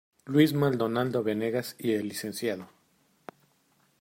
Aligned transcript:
Luis 0.25 0.51
Maldonado 0.53 1.21
Venegas 1.21 1.75
y 1.77 1.91
el 1.91 2.07
Lic. 2.09 2.65